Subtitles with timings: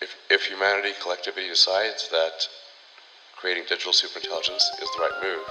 [0.00, 2.48] if, if humanity collectively decides that
[3.36, 5.44] creating digital superintelligence is the right move,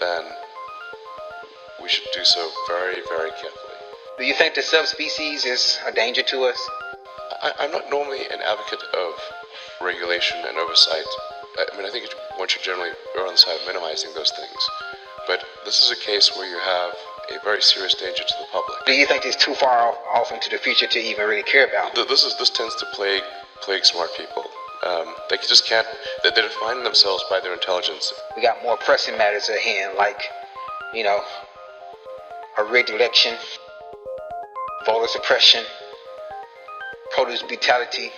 [0.00, 0.24] then
[1.82, 3.74] we should do so very, very carefully.
[4.18, 6.70] Do you think the subspecies is a danger to us?
[7.42, 9.14] I, I'm not normally an advocate of
[9.80, 11.06] regulation and oversight.
[11.58, 12.06] I mean, I think
[12.36, 14.70] one should generally err on the side of minimizing those things.
[15.26, 16.94] But this is a case where you have
[17.30, 18.86] a very serious danger to the public.
[18.86, 21.94] Do you think it's too far off into the future to even really care about?
[21.94, 23.22] This is this tends to plague
[23.60, 24.44] plague smart people.
[24.86, 25.86] Um, they just can't.
[26.22, 28.12] They, define themselves by their intelligence.
[28.36, 30.22] We got more pressing matters at hand, like
[30.94, 31.20] you know,
[32.58, 33.34] a rigged election,
[34.86, 35.64] voter suppression,
[37.10, 38.10] produce brutality,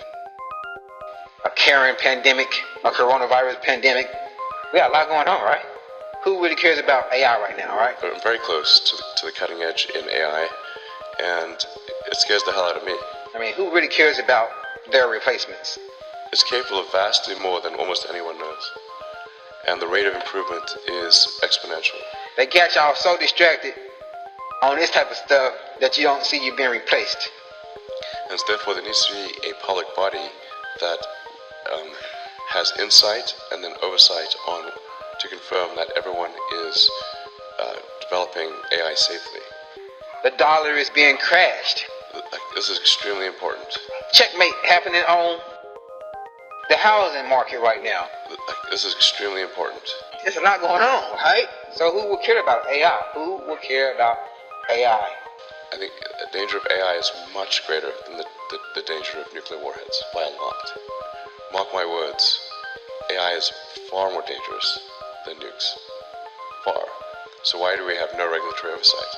[1.45, 2.47] a Karen pandemic,
[2.83, 4.07] a coronavirus pandemic.
[4.71, 5.65] We got a lot going on, right?
[6.23, 7.95] Who really cares about AI right now, right?
[8.03, 10.47] I'm very close to the, to the cutting edge in AI,
[11.23, 11.53] and
[12.07, 12.95] it scares the hell out of me.
[13.33, 14.49] I mean, who really cares about
[14.91, 15.79] their replacements?
[16.31, 18.71] It's capable of vastly more than almost anyone knows,
[19.67, 21.99] and the rate of improvement is exponential.
[22.37, 23.73] They got y'all so distracted
[24.61, 27.29] on this type of stuff that you don't see you being replaced.
[28.29, 30.29] And therefore, there needs to be a public body
[30.79, 30.99] that
[31.73, 31.89] um,
[32.49, 34.71] has insight and then oversight on
[35.19, 36.31] to confirm that everyone
[36.65, 36.89] is
[37.59, 39.41] uh, developing AI safely.
[40.23, 41.85] The dollar is being crashed.
[42.55, 43.67] This is extremely important.
[44.11, 45.39] Checkmate happening on
[46.69, 48.07] the housing market right now.
[48.69, 49.81] This is extremely important.
[50.23, 51.47] There's a lot going on, right?
[51.73, 53.01] So who will care about AI?
[53.13, 54.17] Who will care about
[54.69, 55.09] AI?
[55.73, 59.33] I think the danger of AI is much greater than the, the, the danger of
[59.33, 60.79] nuclear warheads by a lot.
[61.53, 62.39] Mark my words,
[63.09, 63.51] AI is
[63.89, 64.79] far more dangerous
[65.25, 65.73] than nukes.
[66.65, 66.83] Far.
[67.43, 69.15] So why do we have no regulatory oversight?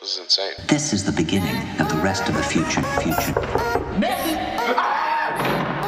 [0.00, 0.54] This is insane.
[0.66, 2.80] This is the beginning of the rest of the future.
[3.04, 3.34] Future.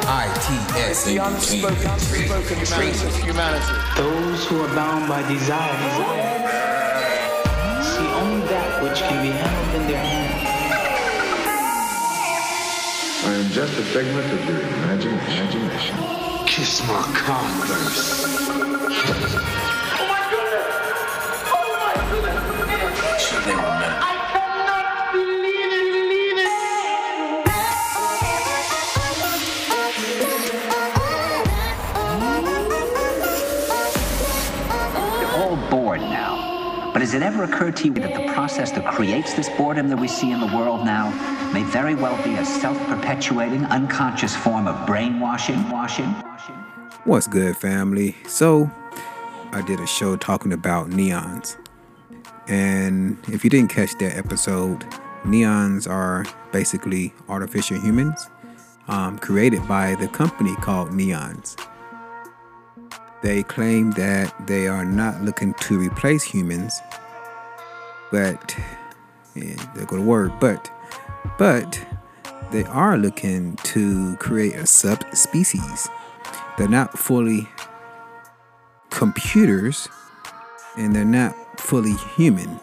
[0.05, 1.05] ITS.
[1.05, 3.73] The unspoken, unspoken truth of humanity.
[3.97, 6.45] Those who are bound by desire, desire,
[7.81, 10.45] see only that which can be held in their hands.
[13.25, 15.97] I am just a figment of your imagination.
[16.45, 17.49] Kiss my cock
[37.13, 40.07] has it ever occurred to you that the process that creates this boredom that we
[40.07, 41.11] see in the world now
[41.53, 45.69] may very well be a self-perpetuating, unconscious form of brainwashing?
[45.69, 46.11] Washing?
[46.23, 46.55] Washing?
[47.03, 48.15] What's good, family?
[48.25, 48.71] So,
[49.51, 51.55] I did a show talking about neons.
[52.47, 54.79] And if you didn't catch that episode,
[55.23, 58.27] neons are basically artificial humans
[58.87, 61.63] um, created by the company called Neons.
[63.21, 66.81] They claim that they are not looking to replace humans,
[68.13, 68.55] but
[69.33, 70.71] yeah, there go the word, but
[71.39, 71.83] but
[72.51, 75.89] they are looking to create a subspecies.
[76.59, 77.49] They're not fully
[78.91, 79.89] computers
[80.77, 82.59] and they're not fully human.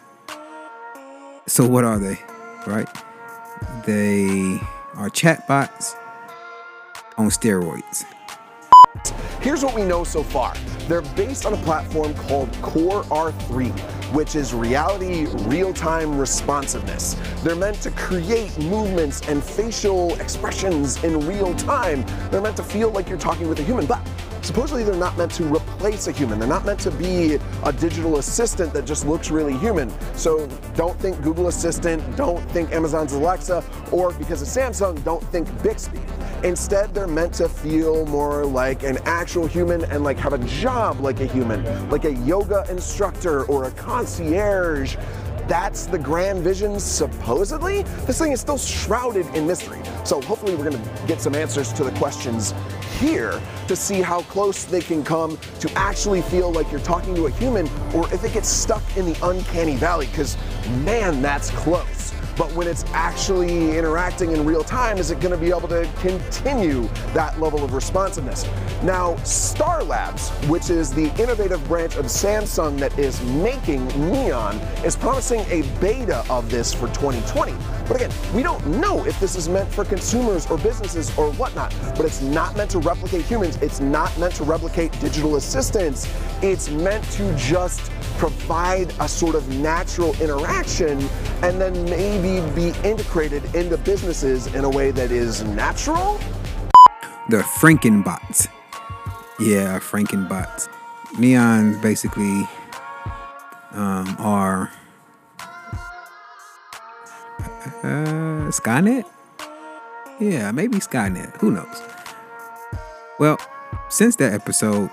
[1.49, 2.21] So what are they?
[2.65, 2.89] Right?
[3.87, 4.61] They
[4.95, 5.97] are chatbots
[7.19, 8.05] on steroids.
[9.41, 10.55] Here's what we know so far.
[10.89, 13.71] They're based on a platform called Core R3,
[14.13, 17.15] which is reality real-time responsiveness.
[17.43, 22.05] They're meant to create movements and facial expressions in real time.
[22.31, 24.01] They're meant to feel like you're talking with a human, but
[24.43, 26.41] supposedly they're not meant to replace a human.
[26.41, 29.89] They're not meant to be a digital assistant that just looks really human.
[30.17, 35.47] So don't think Google Assistant, don't think Amazon's Alexa, or because of Samsung, don't think
[35.63, 36.01] Bixby.
[36.43, 40.99] Instead, they're meant to feel more like an actual human and like have a job
[41.01, 44.97] like a human, like a yoga instructor or a concierge.
[45.47, 47.83] That's the grand vision, supposedly.
[48.07, 49.81] This thing is still shrouded in mystery.
[50.05, 52.55] So hopefully we're gonna get some answers to the questions
[52.99, 53.39] here
[53.69, 57.31] to see how close they can come to actually feel like you're talking to a
[57.33, 60.39] human or if it gets stuck in the uncanny valley, because
[60.85, 65.37] man, that's close but when it's actually interacting in real time, is it going to
[65.37, 68.47] be able to continue that level of responsiveness?
[68.83, 74.97] Now, Star Labs, which is the innovative branch of Samsung that is making Neon, is
[74.97, 77.55] promising a beta of this for 2020.
[77.87, 81.75] But again, we don't know if this is meant for consumers or businesses or whatnot,
[81.95, 83.57] but it's not meant to replicate humans.
[83.57, 86.09] It's not meant to replicate digital assistants.
[86.41, 90.99] It's meant to just provide a sort of natural interaction
[91.43, 96.21] and then maybe be integrated into businesses in a way that is natural.
[97.31, 98.47] the Frankenbots.
[99.39, 100.69] Yeah, Frankenbots.
[101.15, 102.47] Neons basically
[103.73, 104.71] um, are
[107.83, 109.05] uh, Skynet.
[110.21, 111.39] Yeah, maybe Skynet.
[111.39, 111.83] Who knows?
[113.19, 113.39] Well,
[113.89, 114.91] since that episode,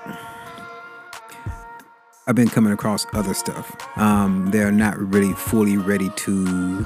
[2.28, 3.76] I've been coming across other stuff.
[3.98, 6.86] Um, they're not really fully ready to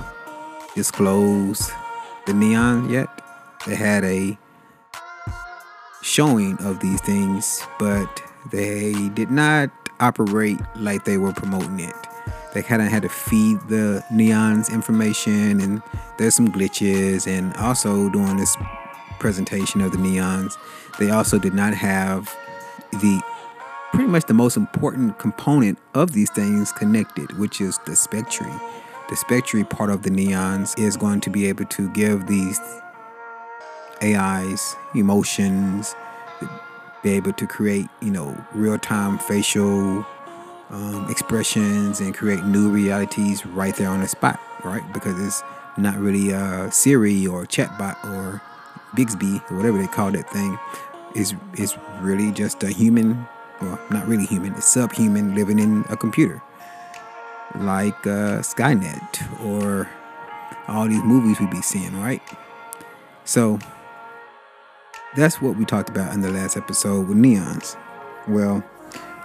[0.76, 1.72] disclose
[2.28, 3.08] the neon yet.
[3.66, 4.38] They had a
[6.04, 8.22] showing of these things, but
[8.52, 11.96] they did not operate like they were promoting it.
[12.54, 15.82] They kind of had to feed the neons information, and
[16.18, 17.26] there's some glitches.
[17.26, 18.56] And also, during this
[19.20, 20.56] presentation of the neons,
[21.00, 22.36] they also did not have
[22.92, 23.22] the
[23.92, 28.62] pretty much the most important component of these things connected, which is the Spectra.
[29.10, 32.60] The Spectra part of the neons is going to be able to give these
[34.02, 35.94] AIs emotions,
[37.04, 40.06] be able to create, you know, real time facial
[40.70, 44.84] um, expressions and create new realities right there on the spot, right?
[44.94, 45.44] Because it's
[45.78, 48.42] not really a Siri or chatbot or
[48.96, 50.58] Bixby or whatever they call that thing.
[51.14, 53.28] Is is really just a human
[53.62, 56.42] well, not really human, it's subhuman living in a computer.
[57.56, 59.90] Like uh, Skynet or
[60.68, 62.22] all these movies we'd be seeing, right?
[63.26, 63.60] So
[65.16, 67.76] that's what we talked about in the last episode with neons.
[68.28, 68.64] Well,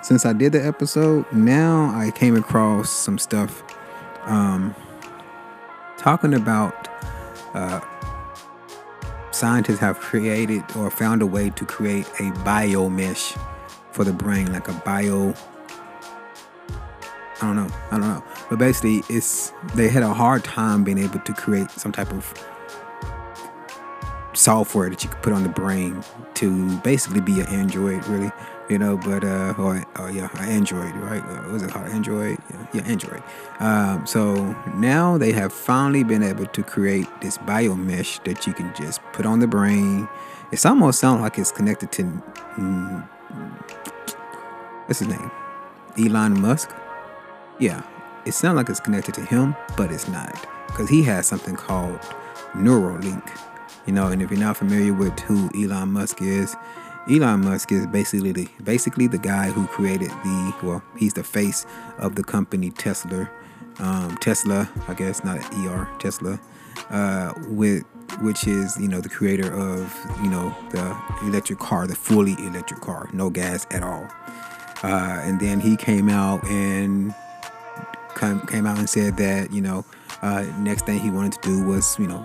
[0.03, 3.63] since I did the episode, now I came across some stuff
[4.25, 4.75] um,
[5.99, 6.89] talking about
[7.55, 7.81] uh,
[9.31, 13.39] scientists have created or found a way to create a biomesh
[13.97, 15.35] for the brain, like a bio.
[17.41, 17.69] I don't know.
[17.91, 18.25] I don't know.
[18.51, 22.33] But basically, it's they had a hard time being able to create some type of
[24.35, 26.05] software that you could put on the brain
[26.35, 28.31] to basically be an android, really.
[28.69, 31.23] You know, but uh, or, or yeah, an android, right?
[31.23, 31.87] Uh, was it called?
[31.89, 32.37] Android?
[32.51, 33.23] Yeah, yeah android.
[33.61, 34.35] Um, so
[34.75, 39.01] now they have finally been able to create this bio mesh that you can just
[39.13, 40.09] put on the brain.
[40.53, 42.03] It's almost sounds like it's connected to
[44.87, 45.31] what's his name?
[45.99, 46.71] Elon Musk.
[47.59, 47.83] Yeah,
[48.25, 52.01] it sounds like it's connected to him, but it's not because he has something called
[52.53, 53.29] Neuralink.
[53.87, 56.57] You know, and if you're not familiar with who Elon Musk is,
[57.09, 61.65] Elon Musk is basically the basically the guy who created the well, he's the face
[61.99, 63.31] of the company Tesla.
[63.79, 66.41] Um, Tesla, I guess not ER Tesla,
[66.91, 67.85] uh, with
[68.21, 72.81] which is you know the creator of you know the electric car, the fully electric
[72.81, 74.09] car, no gas at all.
[74.83, 77.15] Uh, and then he came out and
[78.49, 79.85] came out and said that you know
[80.23, 82.25] uh, next thing he wanted to do was you know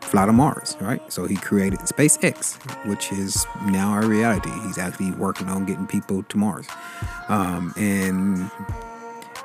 [0.00, 1.00] fly to Mars, right?
[1.12, 2.56] So he created SpaceX,
[2.86, 4.50] which is now a reality.
[4.66, 6.66] He's actually working on getting people to Mars,
[7.28, 8.50] um, and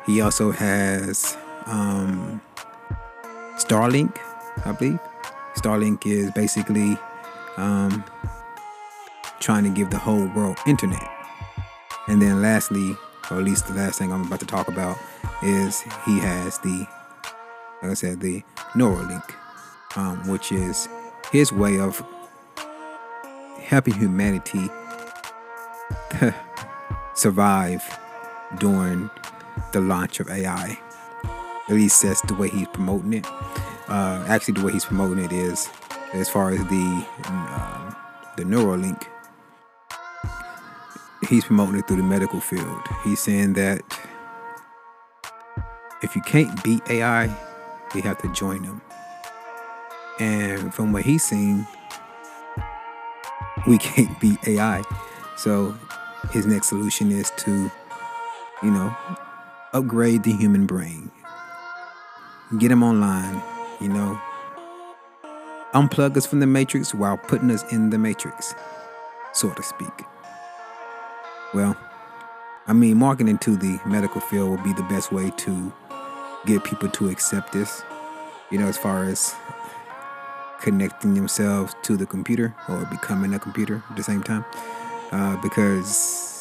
[0.06, 1.38] he also has
[1.68, 2.42] um,
[3.58, 4.18] Starlink,
[4.66, 5.00] I believe.
[5.58, 6.98] Starlink is basically
[7.58, 8.04] um,
[9.40, 11.08] trying to give the whole world internet.
[12.08, 12.96] And then lastly,
[13.32, 14.98] or at least the last thing I'm about to talk about,
[15.42, 16.88] is he has the,
[17.82, 18.44] like I said, the
[18.74, 19.34] Neuralink,
[19.96, 20.88] um, which is
[21.32, 22.06] his way of
[23.60, 24.70] helping humanity
[27.16, 27.84] survive
[28.60, 29.10] during
[29.74, 30.80] the launch of AI.
[31.68, 33.28] At least that's the way he's promoting it.
[33.88, 35.70] Uh, actually, the way he's promoting it is,
[36.14, 37.96] as far as the um,
[38.36, 39.08] the Neuralink,
[41.30, 42.82] he's promoting it through the medical field.
[43.04, 43.82] He's saying that
[46.02, 47.26] if you can't beat AI,
[47.96, 48.82] you have to join them.
[50.20, 51.68] And from what he's seen,
[53.68, 54.84] we can't beat AI.
[55.38, 55.76] So
[56.32, 57.72] his next solution is to,
[58.64, 58.96] you know,
[59.74, 61.12] upgrade the human brain,
[62.58, 63.42] get him online,
[63.80, 64.20] you know,
[65.74, 68.56] unplug us from the matrix while putting us in the matrix,
[69.34, 70.04] so to speak.
[71.54, 71.78] Well,
[72.68, 75.74] I mean, marketing to the medical field will be the best way to
[76.46, 77.84] get people to accept this,
[78.52, 79.34] you know, as far as
[80.60, 84.44] connecting themselves to the computer or becoming a computer at the same time.
[85.12, 86.37] Uh, because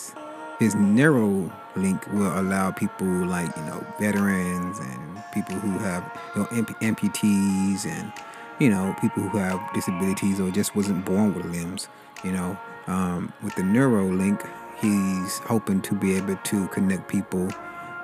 [0.58, 6.02] his narrow link will allow people like, you know, veterans and people who have,
[6.34, 8.12] you know, amp- amputees and,
[8.58, 11.88] you know, people who have disabilities or just wasn't born with limbs,
[12.25, 12.58] you know.
[12.86, 14.48] Um, with the Neuralink
[14.80, 17.48] he's hoping to be able to connect people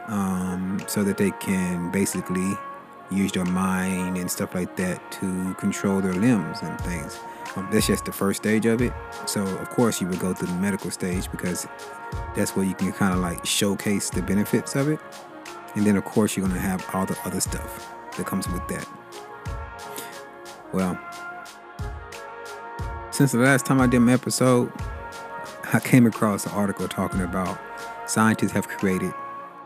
[0.08, 2.56] um, so that they can basically
[3.10, 7.18] use their mind and stuff like that to control their limbs and things.
[7.54, 8.92] Um, that's just the first stage of it.
[9.26, 11.66] So of course you would go through the medical stage because
[12.34, 15.00] that's where you can kind of like showcase the benefits of it.
[15.74, 18.88] And then of course you're gonna have all the other stuff that comes with that.
[20.72, 20.98] Well,
[23.10, 24.72] since the last time I did my episode,
[25.74, 27.58] I came across an article talking about
[28.06, 29.12] scientists have created,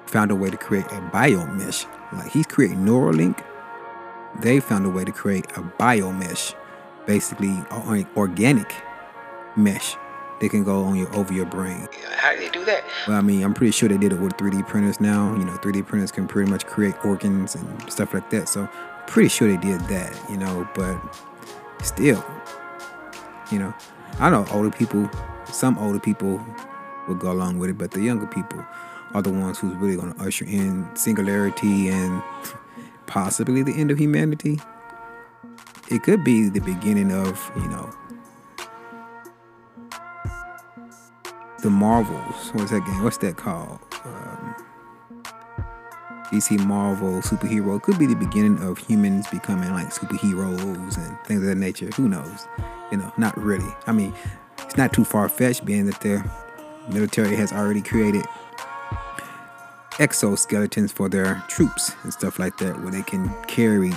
[0.07, 1.87] found a way to create a biomesh.
[2.13, 3.45] Like he's creating Neuralink.
[4.41, 6.55] They found a way to create a biomesh,
[7.07, 8.75] basically an organic
[9.57, 9.97] mesh
[10.41, 11.89] that can go on your over your brain.
[12.17, 12.85] How do they do that?
[13.09, 15.35] Well, I mean, I'm pretty sure they did it with 3D printers now.
[15.37, 18.49] You know, 3D printers can pretty much create organs and stuff like that.
[18.49, 18.69] So,
[19.07, 20.15] pretty sure they did that.
[20.29, 20.99] You know, but
[21.83, 22.25] still,
[23.51, 23.73] you know,
[24.19, 25.09] I know older people,
[25.47, 26.45] some older people
[27.09, 28.65] will go along with it, but the younger people
[29.15, 32.23] are the ones who's really going to usher in singularity and
[33.07, 34.61] possibly the end of humanity.
[35.89, 37.95] It could be the beginning of, you know,
[41.63, 42.53] the Marvels.
[42.53, 43.05] What's that game?
[43.05, 43.79] What's that called?
[44.05, 44.55] Um,
[46.33, 47.77] DC Marvel superhero.
[47.77, 51.89] It could be the beginning of humans becoming like superheroes and things of that nature.
[51.97, 52.49] Who knows?
[52.91, 53.73] You know, not really.
[53.87, 54.13] I mean,
[54.63, 56.29] it's not too far fetched, being that the
[56.93, 58.25] military has already created
[59.99, 63.93] exoskeletons for their troops and stuff like that, where they can carry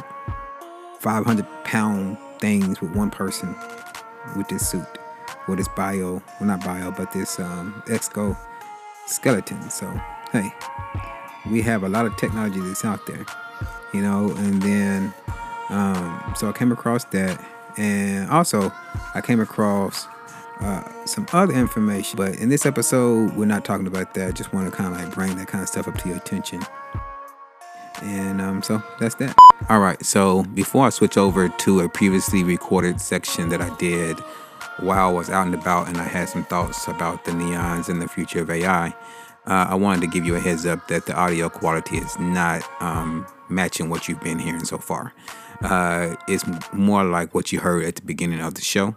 [0.99, 3.55] 500 pound things with one person
[4.35, 4.85] with this suit
[5.47, 8.37] or this bio, well not bio, but this um, exo
[9.07, 9.69] skeleton.
[9.69, 9.89] So
[10.31, 10.53] hey,
[11.49, 13.25] we have a lot of technology that's out there,
[13.93, 14.31] you know.
[14.37, 15.13] And then,
[15.69, 17.43] um, so I came across that,
[17.77, 18.71] and also
[19.15, 20.07] I came across
[20.59, 22.17] uh, some other information.
[22.17, 24.27] But in this episode, we're not talking about that.
[24.27, 26.17] I Just want to kind of like bring that kind of stuff up to your
[26.17, 26.61] attention.
[28.01, 29.35] And um, so that's that.
[29.69, 30.03] All right.
[30.05, 34.19] So before I switch over to a previously recorded section that I did
[34.79, 38.01] while I was out and about and I had some thoughts about the neons and
[38.01, 38.87] the future of AI,
[39.45, 42.63] uh, I wanted to give you a heads up that the audio quality is not
[42.81, 45.13] um, matching what you've been hearing so far.
[45.61, 48.95] Uh, it's more like what you heard at the beginning of the show.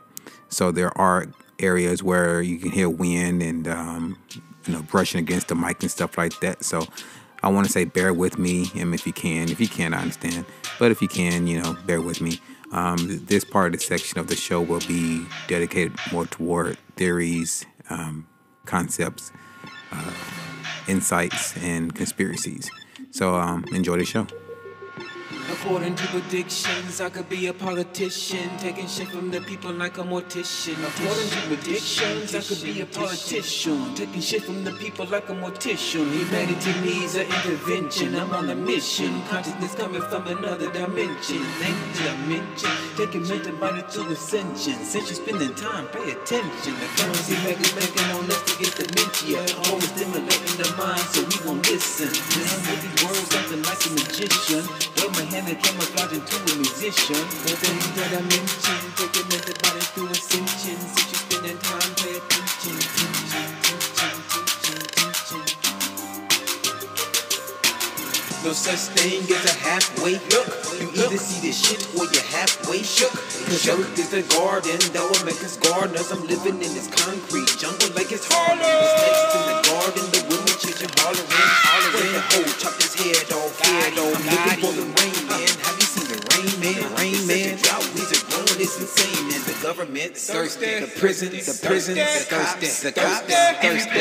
[0.49, 1.27] So there are
[1.59, 4.19] areas where you can hear wind and um,
[4.67, 6.65] you know brushing against the mic and stuff like that.
[6.65, 6.87] So
[7.43, 9.99] I want to say bear with me, and if you can, if you can't, I
[9.99, 10.47] understand.
[10.79, 12.41] But if you can, you know, bear with me.
[12.73, 12.97] Um,
[13.27, 18.27] this part of the section of the show will be dedicated more toward theories, um,
[18.65, 19.31] concepts,
[19.91, 20.13] uh,
[20.89, 22.71] insights, and conspiracies.
[23.11, 24.27] So um, enjoy the show.
[25.65, 30.03] According to predictions, I could be a politician, taking shit from the people like a
[30.03, 30.75] mortician.
[30.75, 35.35] According to predictions, I could be a politician, taking shit from the people like a
[35.35, 36.11] mortician.
[36.11, 38.17] Humanity needs an intervention.
[38.17, 39.23] I'm on a mission.
[39.29, 41.39] Consciousness coming from another dimension.
[41.63, 44.75] Thank dimension, taking mental body to ascension.
[44.83, 46.75] Since you're spending time, pay attention.
[46.75, 49.47] The currency makers making on us to get dementia.
[49.71, 52.09] Always stimulating the mind, so we won't listen.
[52.11, 54.67] Listen to these words, something like a magician.
[54.99, 57.21] Wave my hand and camouflage into a musician.
[57.45, 57.53] The
[58.01, 58.25] that I
[58.97, 59.29] taking
[59.61, 60.81] body through ascension.
[60.81, 62.73] Since you're spending time, pay attention.
[62.81, 65.45] attention, attention, attention, attention.
[68.45, 70.49] No such thing as a halfway look.
[70.81, 73.13] You either see this shit or you're halfway shook.
[73.13, 76.11] Cause Earth is the garden that will make us gardeners.
[76.11, 78.59] I'm living in this concrete jungle like it's Harlem.
[78.59, 80.32] The snakes in the garden, the
[80.83, 82.13] women chasing hollering.
[82.13, 84.19] The hoe chopped his head off, head off.
[84.19, 85.49] Looking for the rain man.
[85.63, 86.83] Have you seen the rain man?
[86.99, 87.42] Rain man.
[88.63, 89.35] It's insane.
[89.35, 90.81] And the government thirsty.
[90.81, 92.67] The prisons, the prisons, the thirsty.
[92.89, 93.21] The cops,
[93.61, 94.01] thirsty.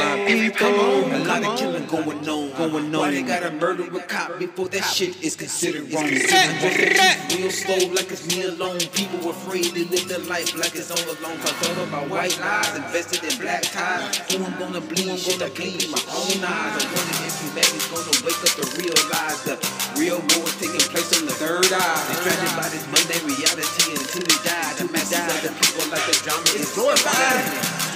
[0.62, 3.02] On, a lot of killing going on, going on.
[3.02, 6.06] Why they gotta murder a cop before that shit is considered wrong?
[6.06, 8.80] Real slow, like it's me alone.
[8.94, 11.40] People afraid to live their life like it's all alone.
[11.42, 14.18] I thought about white lies, invested in black ties.
[14.30, 15.18] Who I'm gonna bleed?
[15.18, 16.78] Shit, I believe my own eyes.
[16.78, 19.56] I wonder if humanity's gonna wake up to realize the
[19.98, 20.51] real war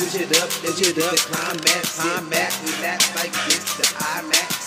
[0.06, 1.16] Switch it up, switch it up.
[1.16, 3.65] Climax, climax, relax like this.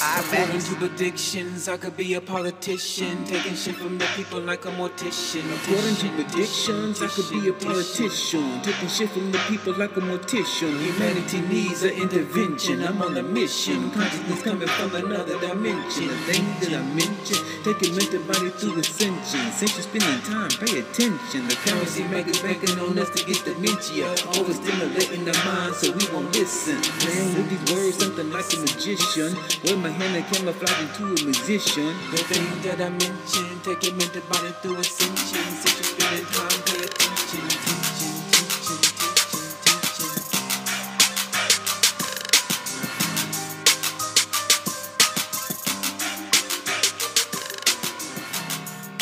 [0.00, 4.70] According to predictions, I could be a politician, taking shit from the people like a
[4.70, 5.42] mortician.
[5.58, 10.00] According to predictions, I could be a politician, taking shit from the people like a
[10.00, 10.78] mortician.
[10.78, 12.84] Humanity needs an intervention.
[12.84, 13.90] I'm on a mission.
[13.90, 16.06] Consciousness coming from another dimension.
[16.06, 19.50] The things that I mentioned, taking mental body through ascension.
[19.50, 21.48] Since you're spending time, pay attention.
[21.48, 24.14] The currency makers banking on us to get dementia.
[24.38, 26.78] Always stimulating the mind so we won't listen.
[27.02, 29.34] Playing with these words, something like a magician.
[29.64, 31.96] Wave my a hymn that camouflaged into a musician.
[32.10, 35.16] The thing that I mentioned, take your mental body through ascension.
[35.16, 37.48] Since you spending time, pay attention.
[37.48, 38.20] Teaching,
[38.68, 39.58] teaching.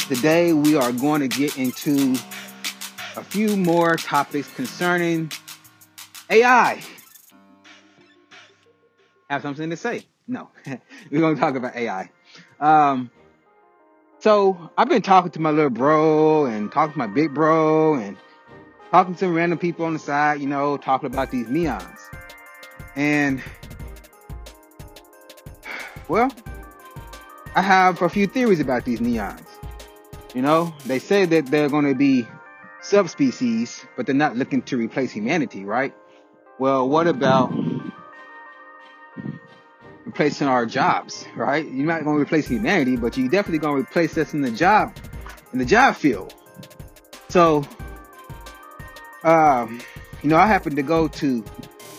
[0.08, 2.14] Today, we are going to get into
[3.16, 5.32] a few more topics concerning
[6.30, 6.80] AI.
[9.28, 10.06] Have something to say.
[10.28, 10.48] No,
[11.10, 12.10] we're to talk about AI.
[12.58, 13.10] Um,
[14.18, 18.16] so I've been talking to my little bro and talking to my big bro and
[18.90, 22.00] talking to some random people on the side, you know, talking about these neons.
[22.96, 23.42] And
[26.08, 26.32] well,
[27.54, 29.46] I have a few theories about these neons.
[30.34, 32.26] You know, they say that they're going to be
[32.80, 35.94] subspecies, but they're not looking to replace humanity, right?
[36.58, 37.65] Well, what about
[40.16, 41.66] replacing our jobs, right?
[41.70, 44.50] You're not going to replace humanity, but you're definitely going to replace us in the
[44.50, 44.96] job,
[45.52, 46.34] in the job field.
[47.28, 47.64] So,
[49.24, 49.78] um,
[50.22, 51.44] you know, I happened to go to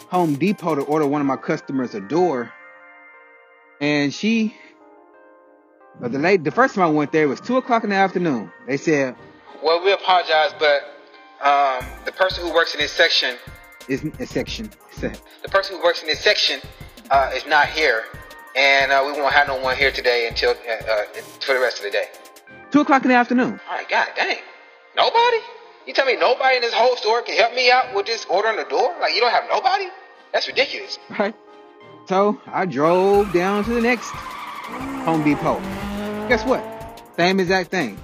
[0.10, 2.52] Home Depot to order one of my customers a door,
[3.82, 4.56] and she,
[6.02, 8.52] the late, the first time I went there it was two o'clock in the afternoon.
[8.66, 9.16] They said,
[9.62, 10.82] Well, we apologize, but
[11.46, 13.38] um, the person who works in this section,
[13.88, 16.60] "Is a section." the person who works in this section,
[17.10, 18.04] uh, is not here,
[18.56, 21.04] and uh, we won't have no one here today until uh, uh,
[21.40, 22.06] for the rest of the day.
[22.72, 23.60] Two o'clock in the afternoon.
[23.70, 24.38] All right, God dang,
[24.96, 25.38] nobody?
[25.86, 28.58] You tell me nobody in this whole store can help me out with this ordering
[28.58, 28.94] the door?
[29.00, 29.86] Like you don't have nobody?
[30.34, 31.00] That's ridiculous.
[31.18, 31.34] Right.
[32.08, 35.60] So I drove down to the next Home Depot.
[36.28, 36.64] Guess what?
[37.16, 37.98] Same exact thing.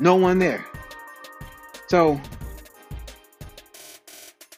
[0.00, 0.64] No one there.
[1.86, 2.20] So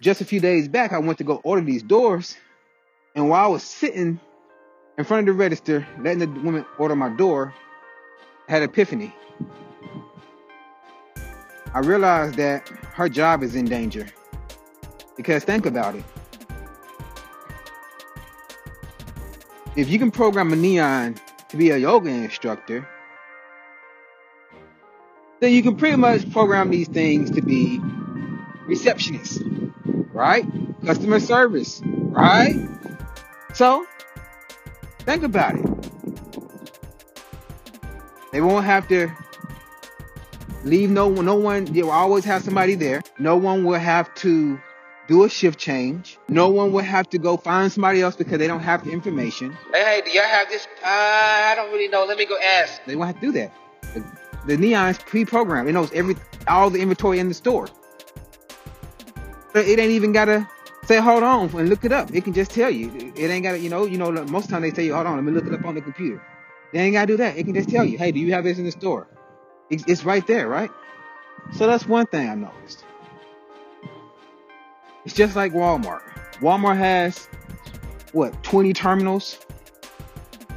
[0.00, 2.36] just a few days back, I went to go order these doors,
[3.16, 4.20] and while I was sitting
[4.98, 7.54] in front of the register, letting the woman order my door,
[8.46, 9.14] I had an epiphany.
[11.74, 14.06] I realized that her job is in danger.
[15.16, 16.04] Because think about it.
[19.76, 21.16] If you can program a neon
[21.48, 22.86] to be a yoga instructor,
[25.40, 27.78] then you can pretty much program these things to be
[28.68, 29.40] receptionists,
[30.12, 30.44] right?
[30.84, 32.68] Customer service, right?
[33.56, 33.86] So,
[35.06, 35.64] think about it.
[38.30, 39.10] They won't have to
[40.62, 43.02] leave no one, no one, you'll always have somebody there.
[43.18, 44.60] No one will have to
[45.08, 46.18] do a shift change.
[46.28, 49.56] No one will have to go find somebody else because they don't have the information.
[49.72, 50.66] Hey, hey, do y'all have this?
[50.84, 52.04] Uh, I don't really know.
[52.04, 52.84] Let me go ask.
[52.84, 53.54] They won't have to do that.
[53.94, 54.04] The,
[54.48, 55.66] the Neon's pre-programmed.
[55.66, 56.16] It knows every
[56.46, 57.68] all the inventory in the store.
[59.54, 60.46] But it ain't even gotta
[60.86, 62.14] say hold on and look it up.
[62.14, 63.12] It can just tell you.
[63.16, 64.10] It ain't gotta, you know, you know.
[64.26, 66.22] Most time they tell you hold on, let me look it up on the computer.
[66.72, 67.36] They ain't gotta do that.
[67.36, 69.08] It can just tell you, hey, do you have this in the store?
[69.70, 70.70] It's, it's right there, right?
[71.52, 72.84] So that's one thing I noticed.
[75.04, 76.02] It's just like Walmart.
[76.40, 77.28] Walmart has
[78.12, 79.38] what 20 terminals,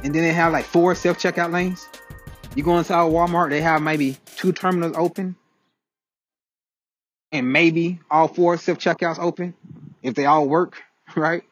[0.02, 1.86] and then they have like four self checkout lanes.
[2.54, 5.36] You go inside Walmart, they have maybe two terminals open,
[7.30, 9.54] and maybe all four self checkouts open
[10.02, 10.82] if they all work,
[11.16, 11.42] right?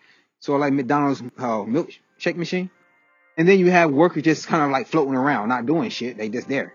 [0.40, 2.70] So like McDonald's uh, milkshake machine.
[3.36, 6.16] And then you have workers just kind of like floating around, not doing shit.
[6.16, 6.74] They just there.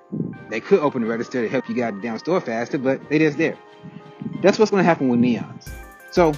[0.49, 3.38] They could open the register to help you get down store faster, but they just
[3.38, 3.57] there.
[4.41, 5.69] That's what's gonna happen with neons.
[6.12, 6.33] So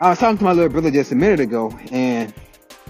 [0.00, 2.34] I was talking to my little brother just a minute ago, and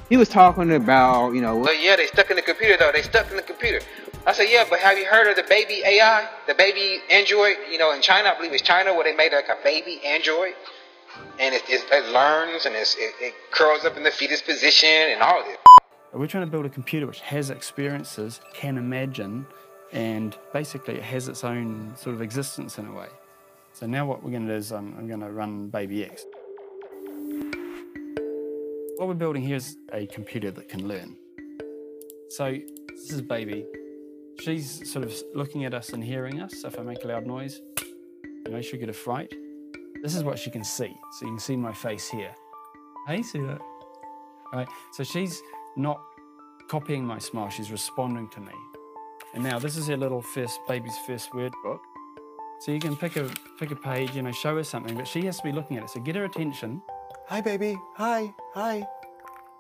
[0.09, 2.91] he was talking about, you know, yeah, they stuck in the computer though.
[2.93, 3.81] They stuck in the computer.
[4.27, 7.57] I said, yeah, but have you heard of the baby AI, the baby Android?
[7.71, 10.55] You know, in China, I believe it's China where they made like a baby Android,
[11.39, 15.23] and it, it, it learns and it, it curls up in the fetus position and
[15.23, 15.57] all of this.
[16.13, 19.47] We're trying to build a computer which has experiences, can imagine,
[19.93, 23.09] and basically it has its own sort of existence in a way.
[23.73, 26.27] So now what we're going to do is um, I'm going to run Baby X.
[28.97, 31.17] What we're building here is a computer that can learn.
[32.29, 32.57] So
[32.89, 33.65] this is Baby.
[34.41, 36.61] She's sort of looking at us and hearing us.
[36.61, 37.61] So if I make a loud noise,
[38.45, 39.33] you know, she'll get a fright.
[40.03, 40.99] This is what she can see.
[41.13, 42.35] So you can see my face here.
[43.07, 43.61] Hey, see that?
[44.53, 44.69] Right.
[44.93, 45.43] So she's
[45.77, 46.01] not
[46.69, 48.53] copying my smile, she's responding to me.
[49.35, 51.81] And now this is her little first baby's first word book.
[52.61, 55.23] So you can pick a pick a page, you know, show her something, but she
[55.27, 55.91] has to be looking at it.
[55.91, 56.83] So get her attention.
[57.29, 57.79] Hi, baby.
[57.95, 58.35] Hi.
[58.55, 58.87] Hi.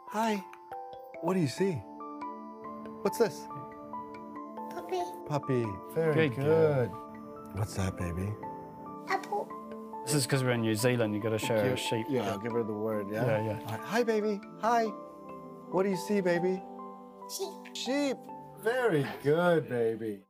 [0.09, 0.45] Hi.
[1.23, 1.73] What do you see?
[3.03, 3.47] What's this?
[4.75, 5.03] Puppy.
[5.27, 5.67] Puppy.
[5.95, 6.91] Very Good good.
[7.55, 8.33] What's that, baby?
[10.11, 10.17] Apple.
[10.19, 11.15] This is because we're in New Zealand.
[11.15, 12.07] You got to show her a sheep.
[12.09, 13.07] Yeah, I'll give her the word.
[13.11, 13.25] Yeah.
[13.25, 13.59] Yeah, yeah.
[13.61, 13.81] All right.
[13.85, 14.41] Hi, baby.
[14.61, 14.85] Hi.
[15.71, 16.63] What do you see, baby?
[17.37, 17.77] Sheep.
[17.77, 18.17] Sheep.
[18.63, 20.21] Very good, baby.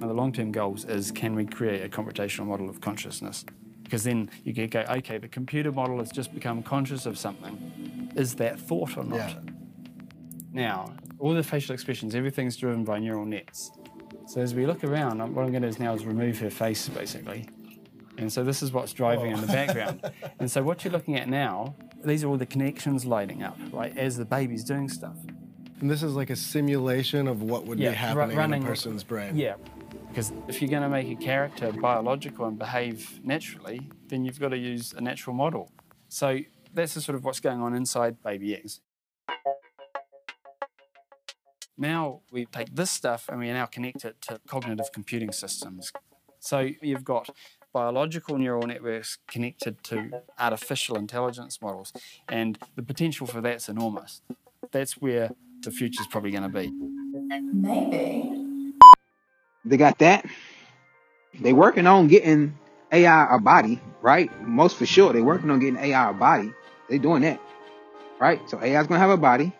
[0.00, 3.44] Now, the long-term goals is can we create a computational model of consciousness?
[3.82, 8.10] Because then you can go, okay, the computer model has just become conscious of something.
[8.16, 9.16] Is that thought or not?
[9.16, 9.34] Yeah.
[10.52, 13.70] Now, all the facial expressions, everything's driven by neural nets.
[14.28, 16.86] So as we look around, what I'm going to do now is remove her face,
[16.86, 17.48] basically.
[18.18, 19.52] And so this is what's driving in the oh.
[19.54, 20.12] background.
[20.38, 23.96] and so what you're looking at now, these are all the connections lighting up, right,
[23.96, 25.16] as the baby's doing stuff.
[25.80, 28.70] And this is like a simulation of what would Yeah, be happening running- in a
[28.70, 29.34] person's brain.
[29.34, 29.54] Yeah,
[30.08, 34.50] because if you're going to make a character biological and behave naturally, then you've got
[34.50, 35.72] to use a natural model.
[36.08, 36.40] So
[36.74, 38.80] that's the sort of what's going on inside Baby X.
[41.78, 45.92] Now we take this stuff and we now connect it to cognitive computing systems.
[46.40, 47.30] So you've got
[47.72, 51.92] biological neural networks connected to artificial intelligence models,
[52.28, 54.22] and the potential for that's enormous.
[54.72, 55.30] That's where
[55.62, 56.72] the future's probably going to be.
[57.52, 58.72] Maybe.
[59.64, 60.24] They got that.
[61.40, 62.58] They working on getting
[62.90, 64.30] AI a body, right?
[64.42, 65.12] Most for sure.
[65.12, 66.52] They working on getting AI a body.
[66.88, 67.40] They doing that,
[68.18, 68.40] right?
[68.48, 69.52] So AI's gonna have a body.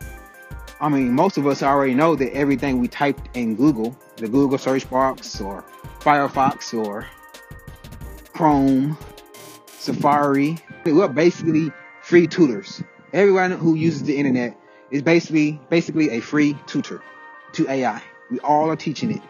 [0.81, 4.59] I mean, most of us already know that everything we typed in Google, the Google
[4.59, 5.65] search box or
[5.99, 7.05] Firefox or
[8.33, 8.97] Chrome,
[9.67, 12.81] Safari, we're basically free tutors.
[13.13, 14.57] Everyone who uses the internet
[14.93, 17.03] is basically basically a free tutor
[17.55, 18.01] to AI.
[18.31, 19.23] We all are teaching it.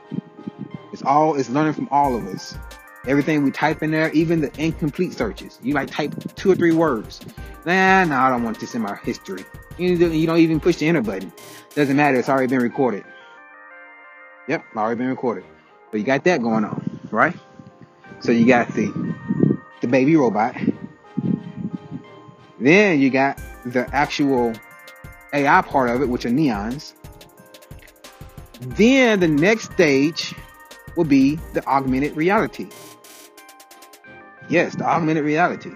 [0.93, 2.59] It's all it's learning from all of us.
[3.09, 5.59] Everything we type in there, even the incomplete searches.
[5.63, 7.21] You like type two or three words.
[7.65, 9.45] Nah, no, I don't want this in my history.
[9.79, 11.33] You don't, even push the enter button.
[11.75, 12.19] Doesn't matter.
[12.19, 13.05] It's already been recorded.
[14.47, 15.45] Yep, already been recorded.
[15.91, 17.35] So you got that going on, right?
[18.21, 19.15] So you got the
[19.81, 20.55] the baby robot.
[22.61, 24.53] Then you got the actual
[25.33, 26.93] AI part of it, which are neons.
[28.61, 30.35] Then the next stage
[30.97, 32.69] will be the augmented reality.
[34.49, 35.73] Yes, the augmented reality.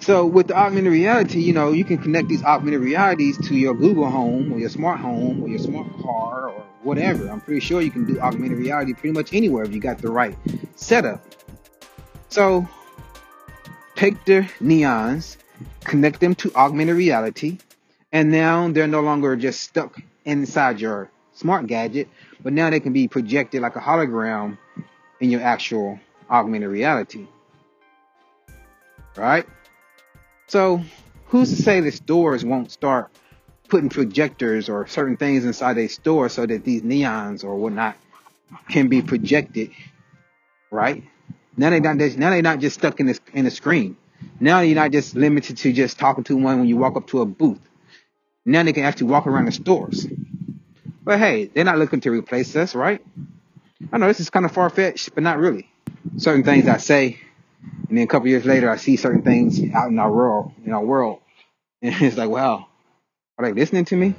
[0.00, 3.72] So with the augmented reality, you know, you can connect these augmented realities to your
[3.72, 7.28] Google Home or your smart home or your smart car or whatever.
[7.28, 10.10] I'm pretty sure you can do augmented reality pretty much anywhere if you got the
[10.10, 10.36] right
[10.74, 11.24] setup.
[12.28, 12.66] So
[13.94, 15.36] take neons,
[15.84, 17.58] connect them to augmented reality,
[18.10, 22.08] and now they're no longer just stuck inside your smart gadget,
[22.42, 24.58] but now they can be projected like a hologram
[25.20, 26.00] in your actual
[26.32, 27.26] augmented reality.
[29.16, 29.46] Right?
[30.46, 30.82] So,
[31.26, 33.10] who's to say the stores won't start
[33.68, 37.96] putting projectors or certain things inside a store so that these neons or whatnot
[38.68, 39.70] can be projected,
[40.70, 41.04] right?
[41.56, 43.96] Now they're not just, now they're not just stuck in in a screen.
[44.40, 47.20] Now you're not just limited to just talking to one when you walk up to
[47.20, 47.60] a booth.
[48.44, 50.06] Now they can actually walk around the stores.
[51.02, 53.04] But hey, they're not looking to replace us, right?
[53.90, 55.71] I know this is kind of far fetched, but not really.
[56.16, 57.18] Certain things I say,
[57.88, 60.72] and then a couple years later, I see certain things out in our world, in
[60.72, 61.20] our world,
[61.82, 62.66] and it's like, wow,
[63.38, 64.14] are they listening to me?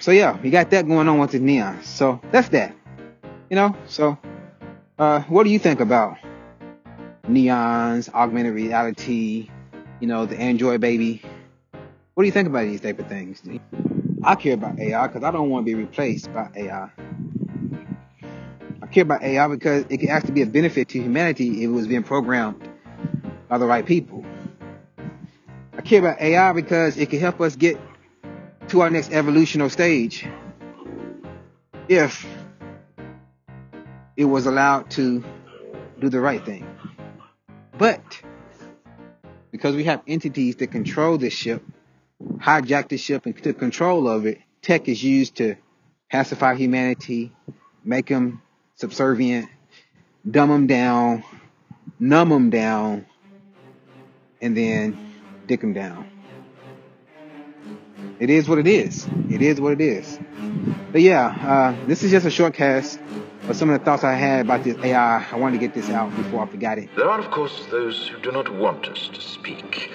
[0.00, 1.82] So yeah, we got that going on with the neon.
[1.84, 2.74] So that's that.
[3.50, 3.76] You know.
[3.86, 4.18] So,
[4.98, 6.18] uh, what do you think about
[7.28, 9.50] neons, augmented reality?
[10.00, 11.22] You know, the Android baby.
[12.14, 13.42] What do you think about these type of things?
[14.22, 16.90] I care about AI because I don't want to be replaced by AI.
[18.86, 21.72] I care about AI because it can actually be a benefit to humanity if it
[21.72, 22.68] was being programmed
[23.48, 24.24] by the right people.
[25.76, 27.80] I care about AI because it can help us get
[28.68, 30.24] to our next evolutionary stage
[31.88, 32.24] if
[34.16, 35.24] it was allowed to
[35.98, 36.64] do the right thing.
[37.76, 38.22] But
[39.50, 41.64] because we have entities that control this ship,
[42.36, 45.56] hijack the ship and took control of it, tech is used to
[46.08, 47.32] pacify humanity,
[47.84, 48.42] make them
[48.76, 49.48] subservient,
[50.30, 51.24] dumb them down,
[51.98, 53.06] numb them down,
[54.40, 55.14] and then
[55.46, 56.10] dick them down.
[58.18, 59.06] It is what it is.
[59.30, 60.18] It is what it is.
[60.92, 62.98] But yeah, uh, this is just a short cast
[63.48, 65.26] of some of the thoughts I had about this AI.
[65.30, 66.88] I wanted to get this out before I forgot it.
[66.96, 69.90] There are, of course, those who do not want us to speak.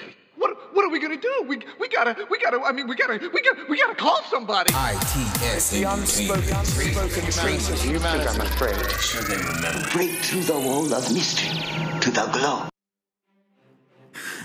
[0.82, 1.44] What what are we gonna do?
[1.46, 4.72] We we gotta we gotta I mean we gotta we gotta we gotta call somebody.
[4.74, 8.26] ITS the unspoken unspoken truth of humanity.
[8.26, 9.92] I'm afraid.
[9.92, 12.71] Break through the wall of mystery to the glow.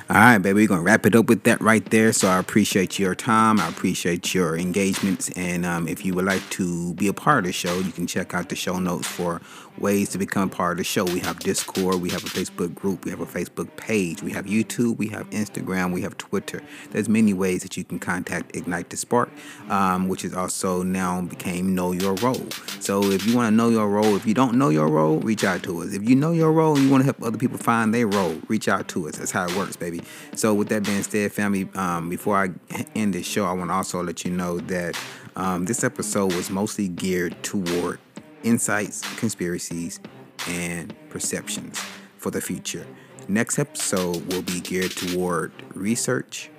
[0.09, 2.13] All right, baby, we're gonna wrap it up with that right there.
[2.13, 3.59] So I appreciate your time.
[3.59, 7.43] I appreciate your engagements, and um, if you would like to be a part of
[7.47, 9.41] the show, you can check out the show notes for
[9.77, 11.03] ways to become part of the show.
[11.03, 14.45] We have Discord, we have a Facebook group, we have a Facebook page, we have
[14.45, 16.63] YouTube, we have Instagram, we have Twitter.
[16.91, 19.29] There's many ways that you can contact Ignite the Spark,
[19.69, 22.47] um, which is also now became Know Your Role.
[22.79, 25.43] So if you want to know your role, if you don't know your role, reach
[25.43, 25.93] out to us.
[25.93, 28.37] If you know your role and you want to help other people find their role,
[28.47, 29.17] reach out to us.
[29.17, 29.96] That's how it works, baby.
[30.35, 32.49] So with that being said, family, um, before I
[32.95, 34.99] end this show, I want to also let you know that
[35.35, 37.99] um, this episode was mostly geared toward
[38.43, 39.99] insights, conspiracies,
[40.47, 41.81] and perceptions
[42.17, 42.85] for the future.
[43.27, 46.49] Next episode will be geared toward research,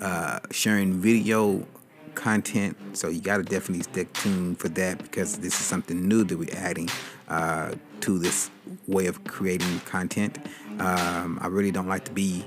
[0.00, 1.66] uh, sharing video
[2.14, 2.76] content.
[2.96, 6.36] So you got to definitely stick tuned for that because this is something new that
[6.36, 6.88] we're adding
[7.28, 8.50] uh, to this
[8.86, 10.38] way of creating content.
[10.78, 12.44] Um, I really don't like to be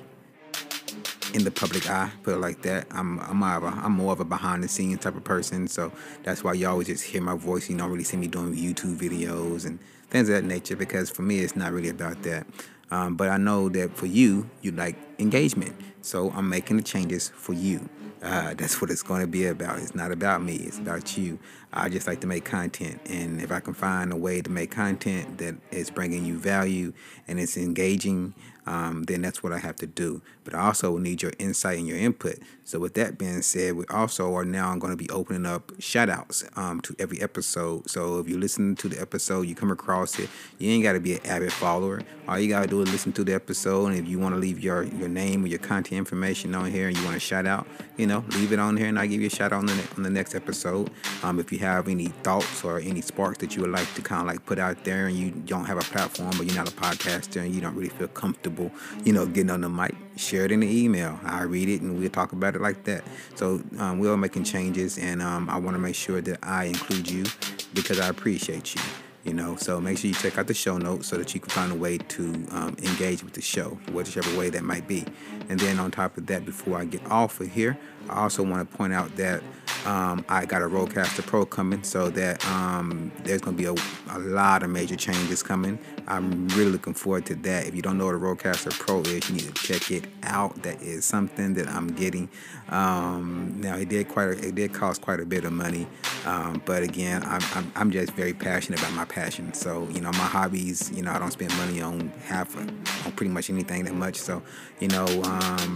[1.35, 2.87] in the public eye, put it like that.
[2.91, 5.67] I'm I'm more of a, I'm more of a behind the scenes type of person,
[5.67, 5.91] so
[6.23, 7.69] that's why you always just hear my voice.
[7.69, 9.77] You don't really see me doing YouTube videos and
[10.09, 12.47] things of that nature because for me it's not really about that.
[12.89, 17.29] Um, but I know that for you, you like engagement, so I'm making the changes
[17.35, 17.89] for you.
[18.23, 19.77] Uh, that's what it's going to be about.
[19.77, 20.55] It's not about me.
[20.55, 21.37] It's about you.
[21.73, 24.71] I just like to make content, and if I can find a way to make
[24.71, 26.93] content that is bringing you value
[27.27, 28.33] and it's engaging,
[28.65, 30.21] um, then that's what I have to do.
[30.43, 32.39] But I also need your insight and your input.
[32.63, 36.09] So with that being said, we also are now going to be opening up shout
[36.09, 37.89] outs um, to every episode.
[37.89, 40.99] So if you listen to the episode, you come across it, you ain't got to
[40.99, 42.01] be an avid follower.
[42.27, 43.87] All you got to do is listen to the episode.
[43.87, 46.87] And if you want to leave your, your name or your content information on here
[46.87, 49.21] and you want to shout out, you know, leave it on here and I'll give
[49.21, 50.89] you a shout out on the, on the next episode.
[51.23, 54.21] Um, if you have any thoughts or any sparks that you would like to kind
[54.21, 56.75] of like put out there and you don't have a platform but you're not a
[56.75, 58.54] podcaster and you don't really feel comfortable,
[59.03, 61.19] you know, getting on the mic, share it in the email.
[61.23, 63.03] I read it and we'll talk about it like that.
[63.35, 67.09] So um, we're making changes and um, I want to make sure that I include
[67.09, 67.25] you
[67.73, 68.81] because I appreciate you
[69.25, 71.49] you know so make sure you check out the show notes so that you can
[71.49, 75.03] find a way to um, engage with the show whichever way that might be
[75.49, 77.77] and then on top of that before i get off of here
[78.09, 79.41] i also want to point out that
[79.85, 84.17] um, I got a Rodecaster Pro coming, so that um, there's going to be a,
[84.17, 85.77] a, lot of major changes coming.
[86.07, 87.67] I'm really looking forward to that.
[87.67, 90.61] If you don't know what a Rodecaster Pro is, you need to check it out.
[90.63, 92.29] That is something that I'm getting.
[92.69, 95.87] Um, now it did quite a, it did cost quite a bit of money,
[96.25, 99.53] um, but again, I'm, I'm, I'm just very passionate about my passion.
[99.53, 100.91] So you know, my hobbies.
[100.95, 102.69] You know, I don't spend money on half on
[103.15, 104.15] pretty much anything that much.
[104.15, 104.41] So
[104.79, 105.05] you know.
[105.35, 105.73] Um,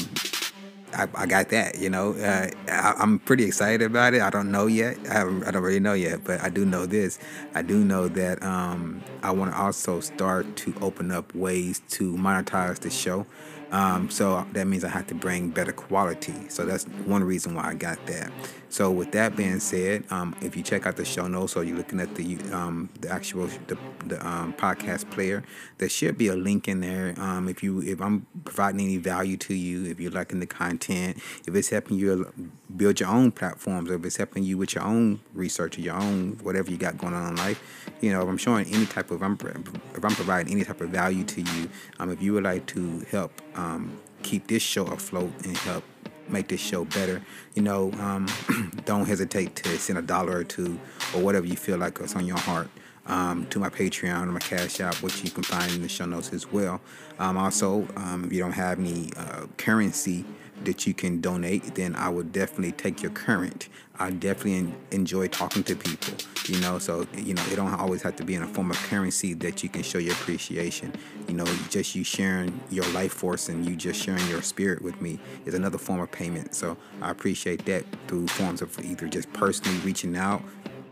[0.94, 2.14] I, I, got that, you know.
[2.14, 4.22] Uh, I, am pretty excited about it.
[4.22, 4.98] I don't know yet.
[5.10, 7.20] I, I, don't really know yet, but I do know this.
[7.54, 12.14] I do know that um, I want to also start to open up ways to
[12.14, 13.26] monetize the show.
[13.72, 16.50] Um, so that means I have to bring better quality.
[16.50, 18.32] So that's one reason why I got that.
[18.72, 21.76] So with that being said, um, if you check out the show notes or you're
[21.76, 25.44] looking at the um, the actual the, the um, podcast player,
[25.80, 27.16] there should be a link in there.
[27.18, 31.18] Um, if you if I'm providing any value to you, if you're liking the content,
[31.48, 32.32] if it's helping you
[32.76, 35.96] build your own platforms, or if it's helping you with your own research or your
[35.96, 39.10] own whatever you got going on in life, you know, if I'm showing any type
[39.10, 42.68] of if I'm providing any type of value to you, um, if you would like
[42.68, 45.84] to help um, keep this show afloat and help
[46.28, 47.22] make this show better,
[47.56, 48.28] you know, um,
[48.86, 50.80] don't hesitate to send a dollar or two
[51.14, 52.70] or whatever you feel like is on your heart.
[53.08, 56.06] Um, to my Patreon or my Cash App, which you can find in the show
[56.06, 56.80] notes as well.
[57.18, 60.26] Um, also, um, if you don't have any uh, currency
[60.64, 63.70] that you can donate, then I would definitely take your current.
[64.02, 66.14] I definitely enjoy talking to people,
[66.48, 66.80] you know.
[66.80, 69.62] So you know, it don't always have to be in a form of currency that
[69.62, 70.94] you can show your appreciation.
[71.28, 75.02] You know, just you sharing your life force and you just sharing your spirit with
[75.02, 76.56] me is another form of payment.
[76.56, 80.42] So I appreciate that through forms of either just personally reaching out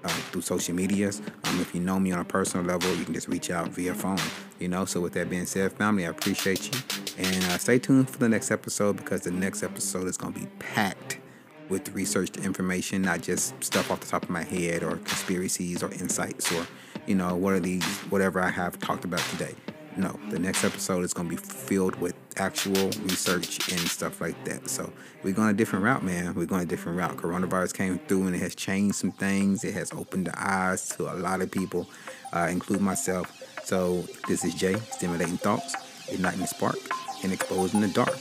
[0.03, 1.21] uh, through social medias.
[1.45, 3.93] Um, if you know me on a personal level, you can just reach out via
[3.93, 4.19] phone.
[4.60, 6.81] You know, so with that being said, family, I appreciate you.
[7.17, 10.39] And uh, stay tuned for the next episode because the next episode is going to
[10.39, 11.19] be packed
[11.69, 15.91] with researched information, not just stuff off the top of my head or conspiracies or
[15.93, 16.65] insights or,
[17.05, 19.53] you know, what are these, whatever I have talked about today.
[19.97, 24.41] No, the next episode is going to be filled with actual research and stuff like
[24.45, 24.69] that.
[24.69, 24.91] So
[25.23, 26.34] we're going a different route, man.
[26.36, 27.17] We're going a different route.
[27.17, 29.63] Coronavirus came through and it has changed some things.
[29.63, 31.89] It has opened the eyes to a lot of people,
[32.34, 33.32] uh, including myself.
[33.63, 35.76] So this is Jay, stimulating thoughts,
[36.10, 36.78] igniting spark,
[37.23, 38.17] and exposing the dark.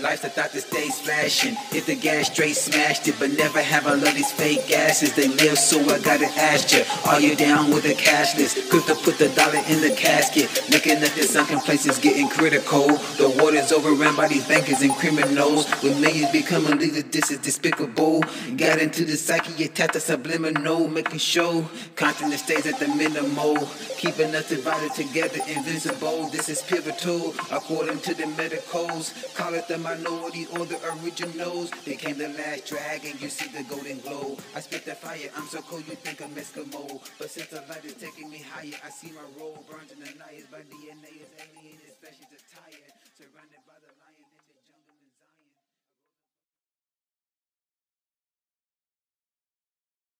[0.00, 1.56] Life's a thought that stays flashing.
[1.70, 5.14] If the gas straight smashed it, but never have I love these fake gases.
[5.14, 8.70] They live, so I gotta ask you, are you down with the cashless?
[8.70, 10.48] Quick to put the dollar in the casket.
[10.70, 12.86] Looking at the sunken places getting critical.
[13.18, 15.70] The water's overrun by these bankers and criminals.
[15.82, 18.22] With millions becoming leaders, this is despicable.
[18.56, 23.68] Got into the psyche, tap the subliminal, making sure content stays at the minimal.
[23.98, 26.28] Keeping us divided together, invincible.
[26.30, 29.12] This is pivotal, according to the medicals.
[29.34, 31.70] Call it the minority or the originals.
[31.84, 34.36] They came the last dragon, you see the golden glow.
[34.54, 37.00] I spit the fire, I'm so cold, you think I'm Eskimo.
[37.18, 40.12] But since the light is taking me higher, I see my role burned in the
[40.18, 40.46] night.
[40.50, 42.92] My DNA is alien, especially the tired.
[43.18, 43.61] Surrounded